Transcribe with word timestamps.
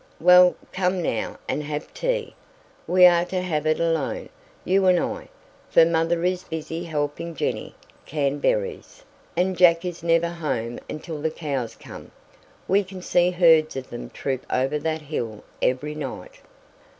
"Well, 0.19 0.55
come 0.73 0.99
now 1.03 1.37
and 1.47 1.61
have 1.61 1.93
tea 1.93 2.33
we 2.87 3.05
are 3.05 3.23
to 3.25 3.39
have 3.39 3.67
it 3.67 3.79
alone, 3.79 4.29
you 4.65 4.87
and 4.87 4.99
I, 4.99 5.27
for 5.69 5.85
mother 5.85 6.23
is 6.23 6.43
busy 6.43 6.85
helping 6.85 7.35
Jennie 7.35 7.75
can 8.07 8.39
berries, 8.39 9.03
and 9.37 9.55
Jack 9.55 9.85
is 9.85 10.01
never 10.01 10.29
home 10.29 10.79
until 10.89 11.21
the 11.21 11.29
cows 11.29 11.75
come 11.75 12.09
we 12.67 12.83
can 12.83 13.03
see 13.03 13.29
herds 13.29 13.75
of 13.75 13.91
them 13.91 14.09
troup 14.09 14.43
over 14.49 14.79
that 14.79 15.03
hill 15.03 15.43
every 15.61 15.93
night." 15.93 16.41